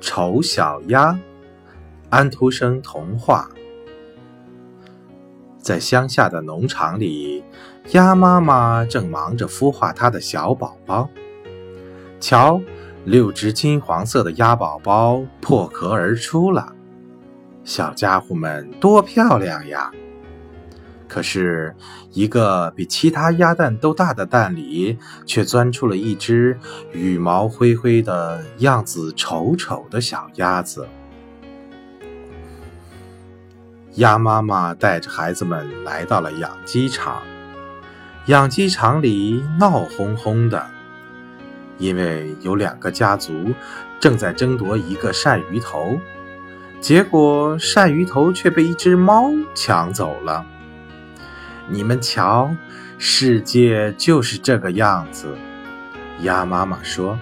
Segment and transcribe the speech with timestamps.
[0.00, 1.18] 丑小鸭，
[2.08, 3.48] 安徒生童话。
[5.58, 7.44] 在乡下的农场里，
[7.92, 11.08] 鸭妈妈正忙着孵化它的小宝宝。
[12.18, 12.60] 瞧，
[13.04, 16.74] 六只金黄色的鸭宝宝破壳而出了，
[17.62, 19.92] 小家伙们多漂亮呀！
[21.10, 21.74] 可是，
[22.12, 24.96] 一个比其他鸭蛋都大的蛋里，
[25.26, 26.56] 却钻出了一只
[26.92, 30.86] 羽毛灰灰的样子丑丑的小鸭子。
[33.96, 37.20] 鸭妈妈带着孩子们来到了养鸡场，
[38.26, 40.64] 养鸡场里闹哄哄的，
[41.78, 43.52] 因为有两个家族
[43.98, 45.98] 正在争夺一个鳝鱼头，
[46.80, 50.46] 结果鳝鱼头却被一只猫抢走了。
[51.72, 52.50] 你们瞧，
[52.98, 55.36] 世界就是这个样子。
[56.22, 57.16] 鸭妈妈说。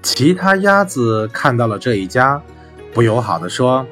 [0.00, 2.40] 其他鸭子看到了这一家，
[2.94, 3.84] 不友好的说：“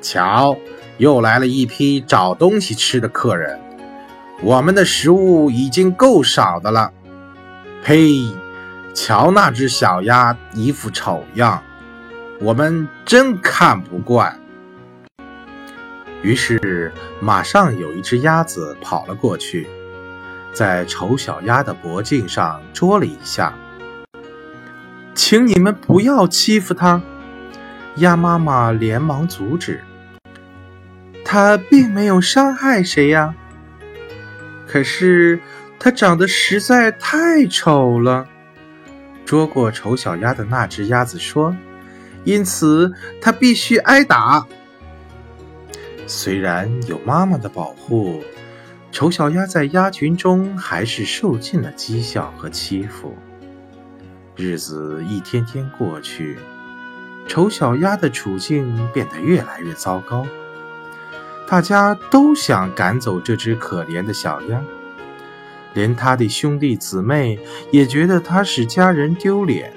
[0.00, 0.56] 瞧，
[0.98, 3.58] 又来了一批找东西吃的客人。
[4.42, 6.92] 我们的食物已经够少的了。
[7.82, 8.32] 呸！
[8.94, 11.60] 瞧那只小鸭一副丑样，
[12.40, 14.38] 我们真看不惯。”
[16.24, 19.68] 于是，马上有一只鸭子跑了过去，
[20.54, 23.52] 在丑小鸭的脖颈上啄了一下。
[25.14, 27.02] 请你们不要欺负它！
[27.96, 29.84] 鸭妈妈连忙阻止。
[31.26, 33.34] 它并没有伤害谁呀。
[34.66, 35.38] 可是
[35.78, 38.26] 它长得实在太丑了，
[39.26, 41.54] 捉过丑小鸭的那只鸭子说
[42.24, 44.46] ：“因此，它必须挨打。”
[46.06, 48.22] 虽然有妈妈的保护，
[48.92, 53.14] 丑小鸭在鸭群中还是受尽了讥笑和欺负。
[54.36, 56.38] 日子一天天过去，
[57.26, 60.26] 丑小鸭的处境变得越来越糟糕。
[61.48, 64.62] 大家都想赶走这只可怜的小鸭，
[65.72, 67.38] 连他的兄弟姊妹
[67.70, 69.72] 也觉得它使家人丢脸。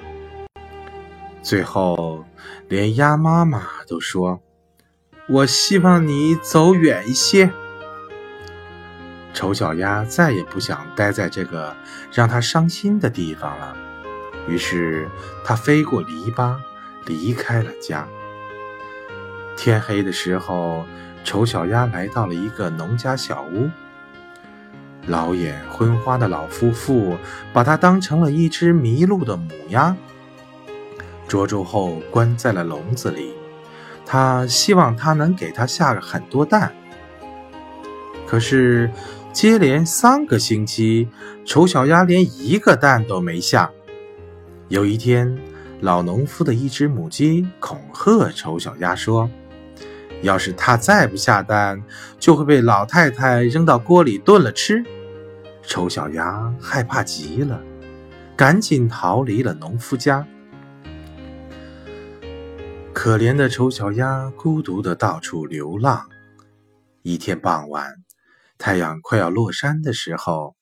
[1.42, 2.24] 最后，
[2.68, 4.40] 连鸭妈妈都说。
[5.28, 7.50] 我希望你走远一些。
[9.34, 11.76] 丑小鸭再也不想待在这个
[12.10, 13.76] 让它伤心的地方了，
[14.48, 15.06] 于是
[15.44, 16.56] 它飞过篱笆，
[17.06, 18.08] 离开了家。
[19.56, 20.86] 天黑的时候，
[21.24, 23.68] 丑小鸭来到了一个农家小屋。
[25.06, 27.16] 老眼昏花的老夫妇
[27.52, 29.94] 把它当成了一只迷路的母鸭，
[31.28, 33.34] 捉住后关在了笼子里。
[34.10, 36.72] 他希望他能给他下很多蛋，
[38.26, 38.90] 可是
[39.34, 41.06] 接连三个星期，
[41.44, 43.70] 丑小鸭连一个蛋都没下。
[44.68, 45.38] 有一天，
[45.82, 49.28] 老农夫的一只母鸡恐吓丑小鸭说
[50.22, 51.82] ：“要是它再不下蛋，
[52.18, 54.82] 就会被老太太扔到锅里炖了吃。”
[55.62, 57.60] 丑小鸭害怕极了，
[58.34, 60.26] 赶紧逃离了农夫家。
[63.00, 66.08] 可怜的丑小鸭孤独的到处流浪。
[67.02, 67.94] 一天傍晚，
[68.58, 70.56] 太阳快要落山的时候，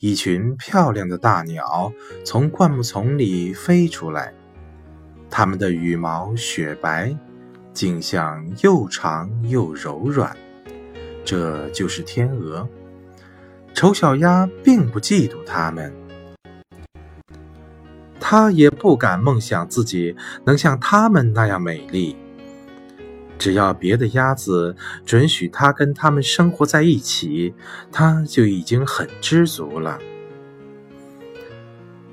[0.00, 1.92] 一群漂亮的大鸟
[2.24, 4.34] 从灌木丛里飞出来。
[5.30, 7.16] 它们的羽毛雪白，
[7.72, 10.36] 颈项又长又柔软，
[11.24, 12.68] 这就是天鹅。
[13.72, 15.94] 丑小鸭并不嫉妒它们。
[18.30, 22.14] 他也不敢梦想自己能像他们那样美丽。
[23.38, 27.54] 只要别的鸭子准许他跟他们生活在一起，
[27.90, 29.98] 他就已经很知足了。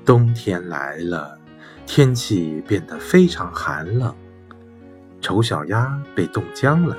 [0.06, 1.38] 冬天来了，
[1.84, 4.14] 天气变得非常寒冷，
[5.20, 6.96] 丑小鸭被冻僵了。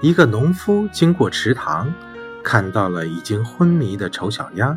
[0.00, 1.94] 一个农夫经过池塘，
[2.42, 4.76] 看到了已经昏迷的丑小鸭，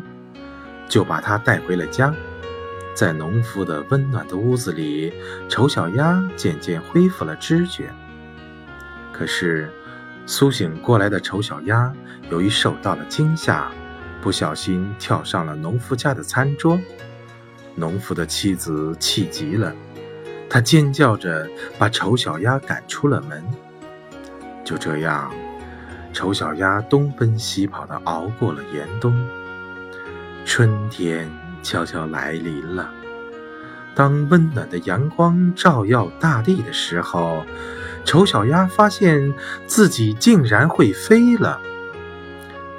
[0.88, 2.14] 就把它带回了家。
[2.94, 5.12] 在农夫的温暖的屋子里，
[5.48, 7.90] 丑小鸭渐渐恢复了知觉。
[9.12, 9.70] 可是，
[10.26, 11.92] 苏醒过来的丑小鸭
[12.30, 13.70] 由于受到了惊吓，
[14.20, 16.78] 不小心跳上了农夫家的餐桌。
[17.74, 19.74] 农夫的妻子气极了，
[20.48, 21.48] 她尖叫着
[21.78, 23.42] 把丑小鸭赶出了门。
[24.64, 25.32] 就这样，
[26.12, 29.14] 丑小鸭东奔西跑地熬过了严冬。
[30.44, 31.30] 春天。
[31.62, 32.92] 悄悄来临了。
[33.94, 37.44] 当温暖的阳光照耀大地的时候，
[38.04, 39.34] 丑小鸭发现
[39.66, 41.60] 自己竟然会飞了。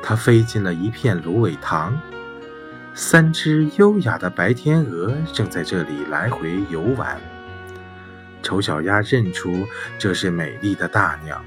[0.01, 1.99] 它飞进了一片芦苇塘，
[2.93, 7.21] 三只优雅的白天鹅正在这里来回游玩。
[8.41, 9.67] 丑小鸭认出
[9.99, 11.39] 这是美丽的大鸟，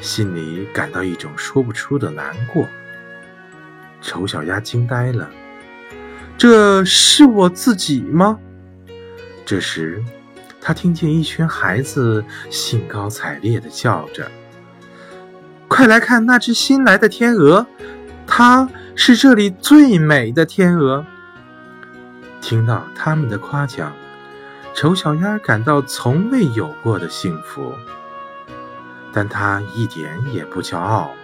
[0.00, 2.66] 心里感到一种说不出的难过。
[4.00, 5.28] 丑小鸭惊呆了
[6.38, 8.38] ：“这是我自己吗？”
[9.44, 10.02] 这时，
[10.60, 14.30] 他听见一群孩子兴高采烈地叫着
[15.68, 17.66] ：“快来看那只新来的天鹅，
[18.26, 21.06] 它是这里最美的天鹅！”
[22.42, 23.92] 听到他们的夸奖。
[24.74, 27.72] 丑小鸭感到从未有过的幸福，
[29.10, 31.14] 但它一点也不骄傲。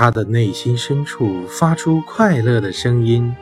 [0.00, 3.34] 他的内心深处发出快乐的声音。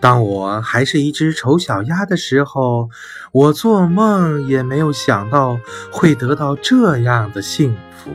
[0.00, 2.90] 当我还是一只丑小鸭的时候，
[3.30, 5.60] 我做梦也没有想到
[5.92, 8.10] 会得到这样的幸福。